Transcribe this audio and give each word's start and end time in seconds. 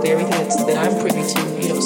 hopefully 0.00 0.12
everything 0.12 0.40
that's, 0.42 0.64
that 0.64 0.78
I'm 0.78 0.98
privy 1.00 1.22
to, 1.22 1.62
you 1.62 1.68
know, 1.68 1.80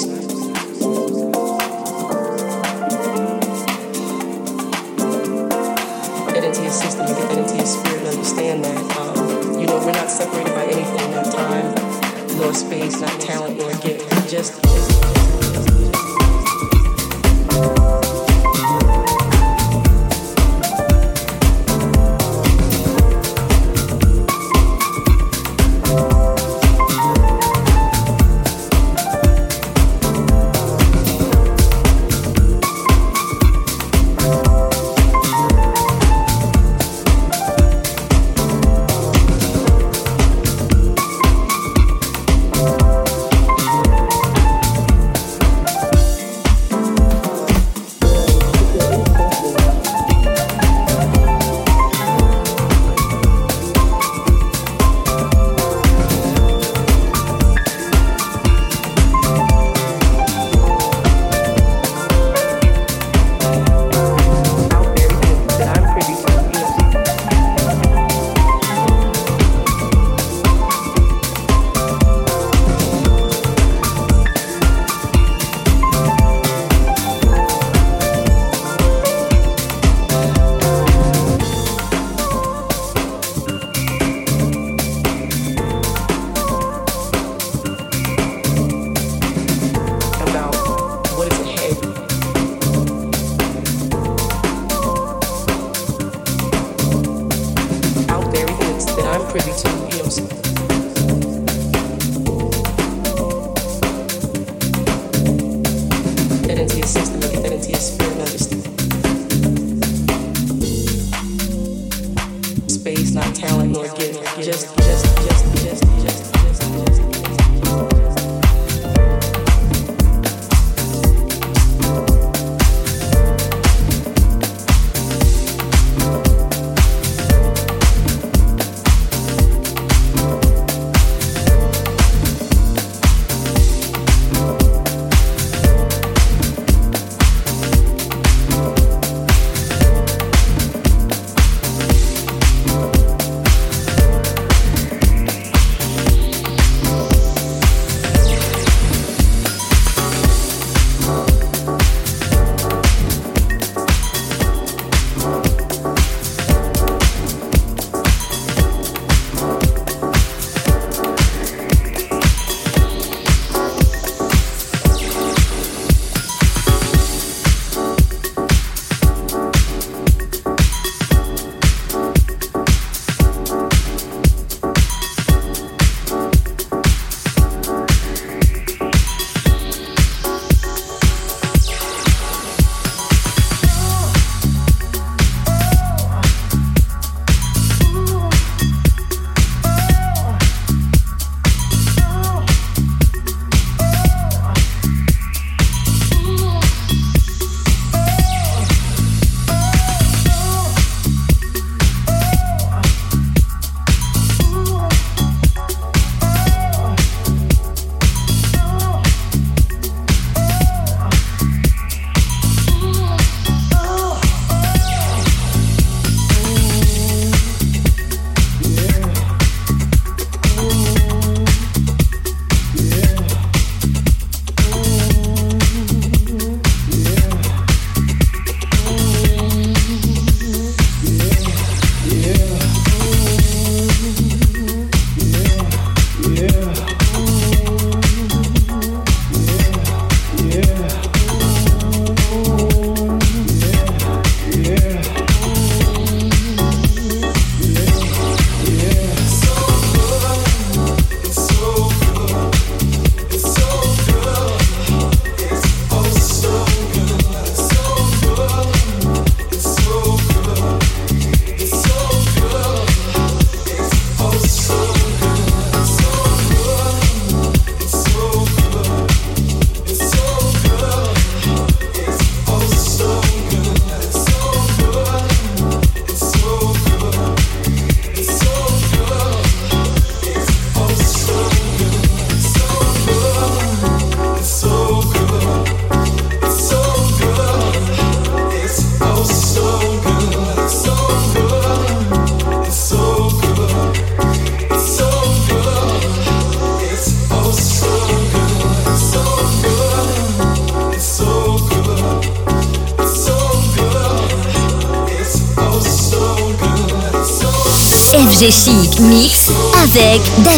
system 6.71 7.05
get 7.05 7.37
into 7.37 7.55
your 7.55 7.65
spirit 7.65 7.99
and 7.99 8.07
understand 8.07 8.63
that, 8.65 8.97
um, 8.97 9.59
you 9.59 9.65
know, 9.65 9.77
we're 9.85 9.93
not 9.93 10.09
separated 10.09 10.53
by 10.53 10.65
anything, 10.65 11.11
not 11.11 11.31
time, 11.31 12.37
nor 12.37 12.53
space, 12.53 12.99
not 12.99 13.21
talent, 13.21 13.57
nor 13.57 13.71
gift. 13.75 14.14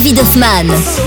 David 0.07 0.19
Hoffman. 0.19 1.06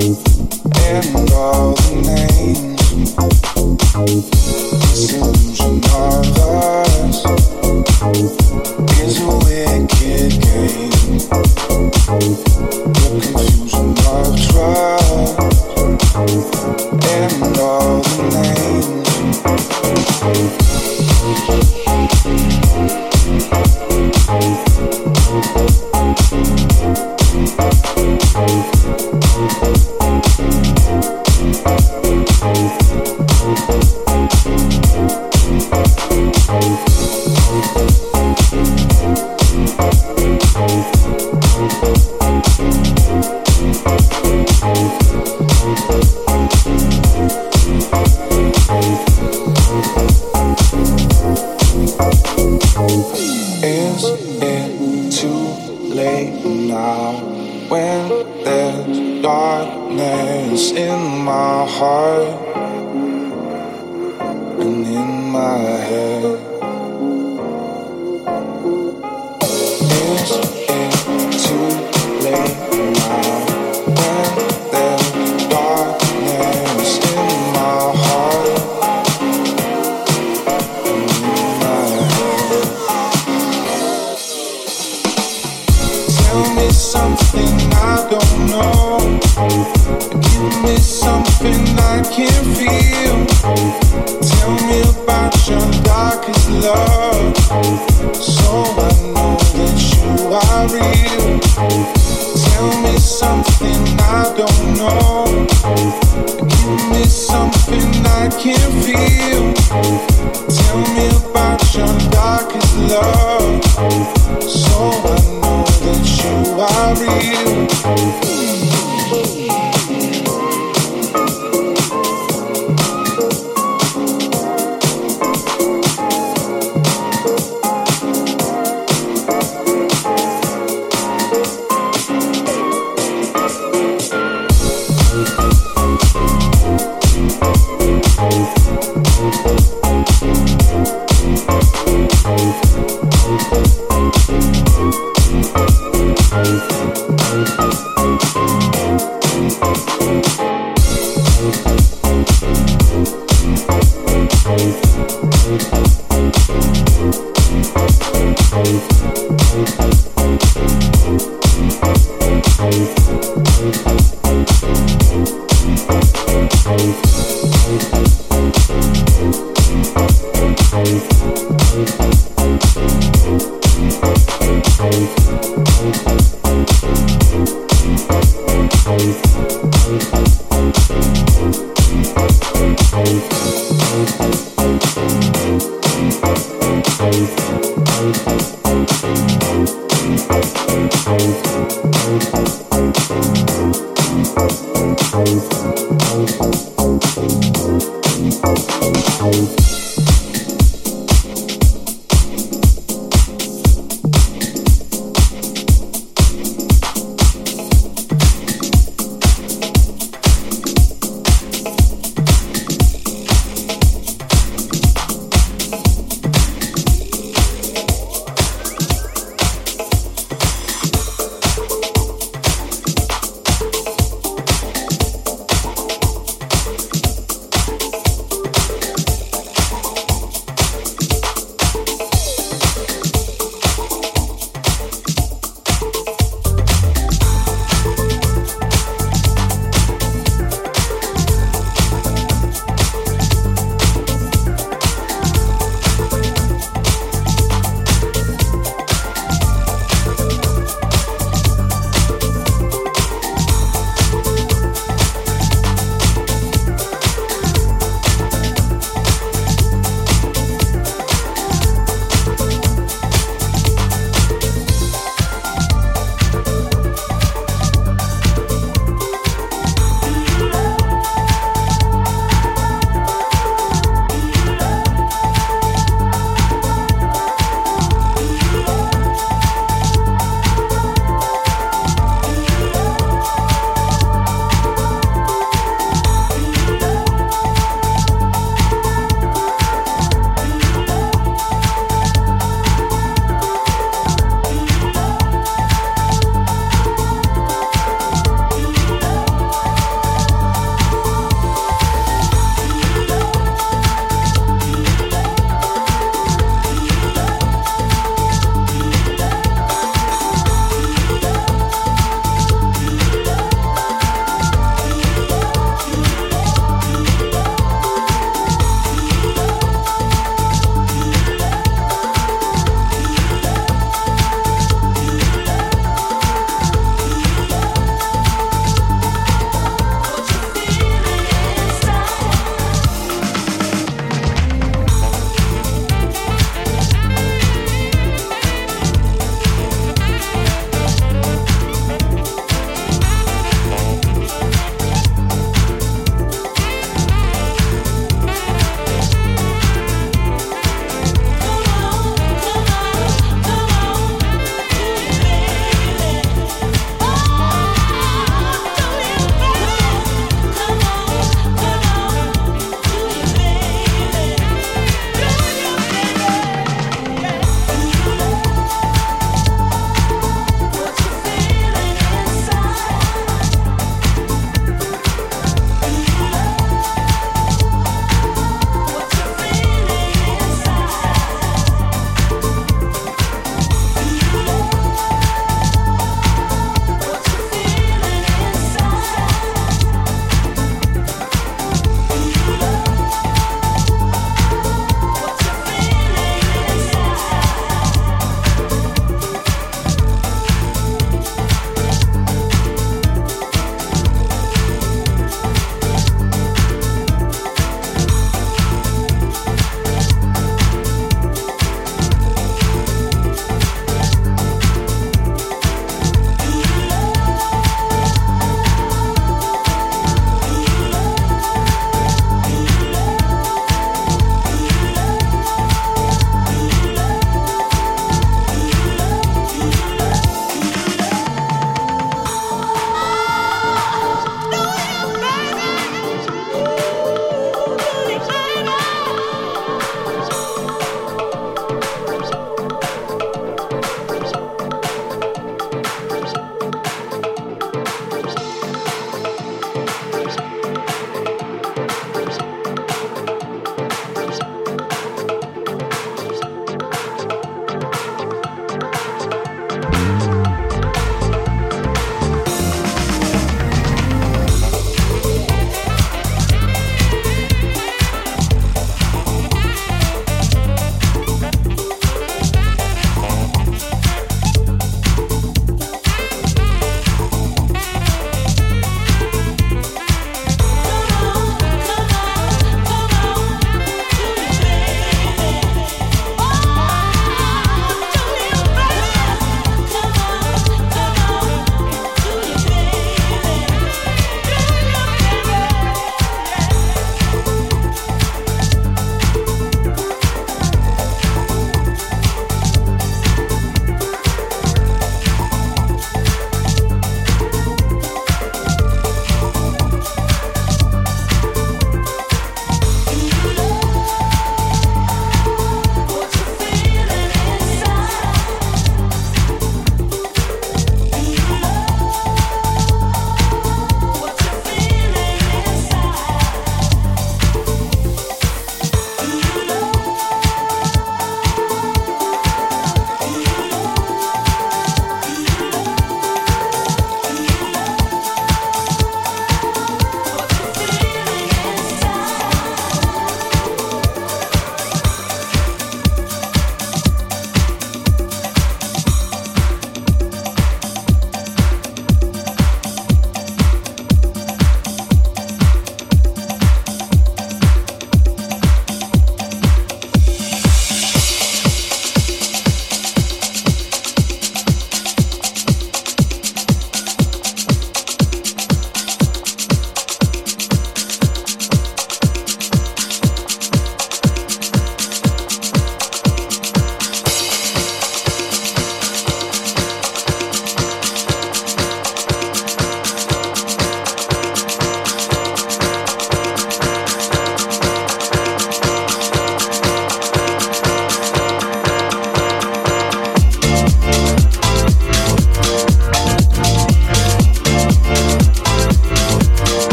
and 0.00 1.30
all 1.32 1.74
the 1.74 1.94
names. 2.06 2.80
Seems 4.96 5.60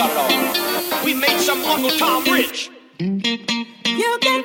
got 0.00 0.30
it 0.30 0.92
all. 0.92 1.04
We 1.04 1.14
made 1.14 1.40
some 1.40 1.62
Uncle 1.64 1.90
Tom 1.90 2.24
rich. 2.24 2.70
You 2.98 4.18
can 4.22 4.42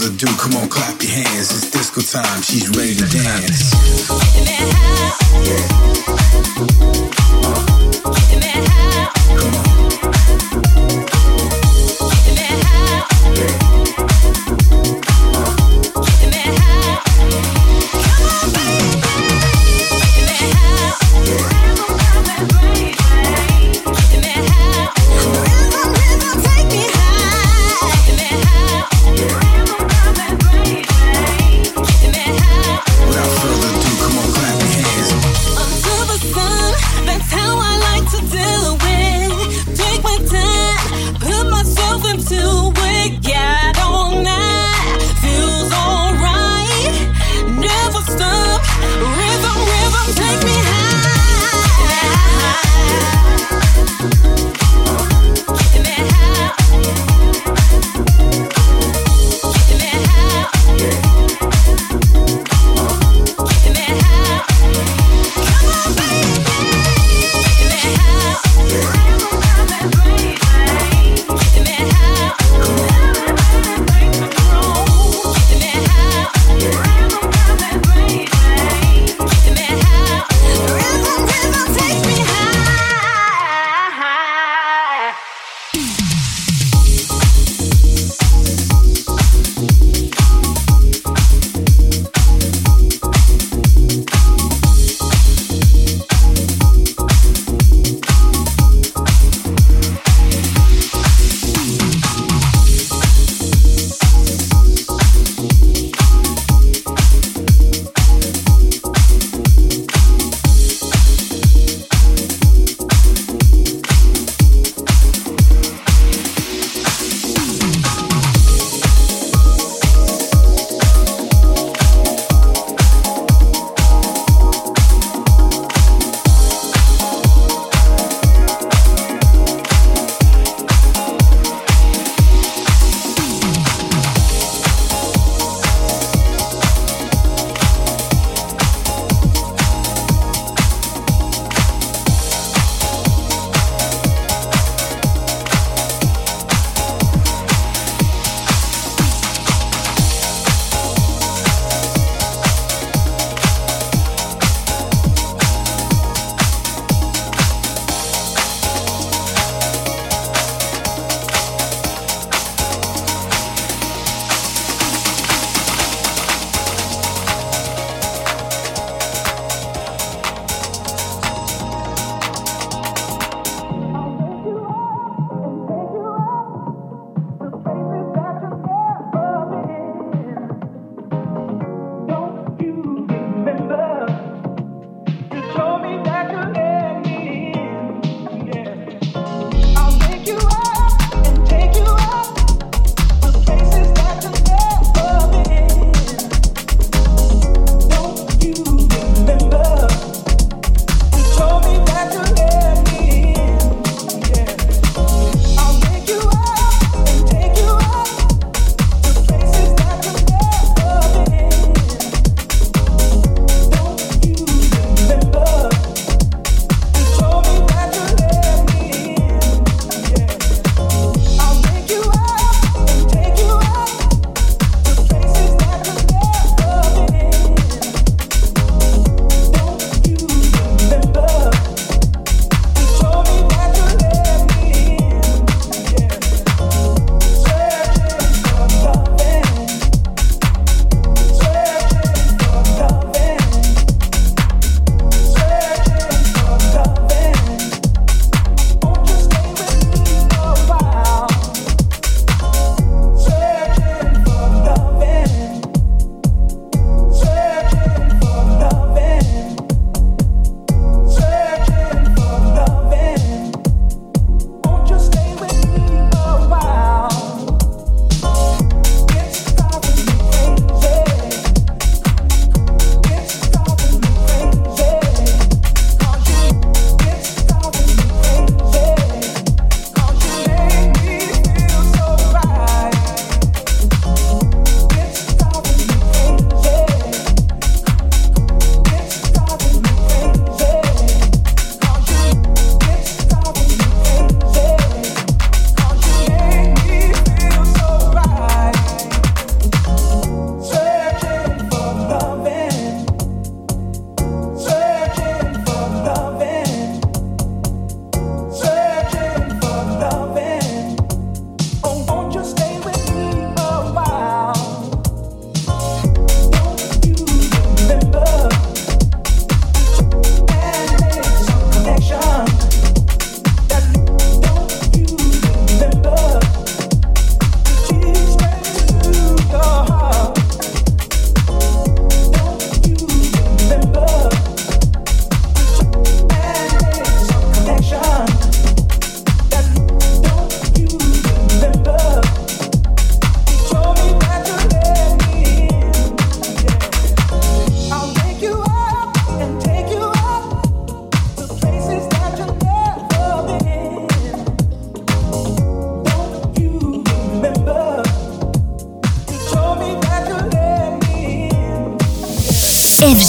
further 0.00 0.14
ado, 0.14 0.26
come 0.38 0.56
on, 0.56 0.68
clap 0.68 1.02
your 1.02 1.10
hands. 1.10 1.50
It's 1.50 1.70
disco 1.70 2.00
time. 2.00 2.42
She's 2.42 2.68
ready 2.70 2.94
to 2.94 3.06
dance. 3.06 3.72
In 4.36 4.44
that 4.44 4.72
house. 4.72 5.20
Yeah. 5.46 5.66
Uh. 7.44 8.32
In. 8.32 8.40
Come 9.38 9.54
on. 9.54 9.79